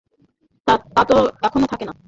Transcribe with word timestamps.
তা 0.67 1.01
তো 1.09 1.15
কখনোই 1.41 1.69
থাকে 1.71 1.85
না! 1.85 1.93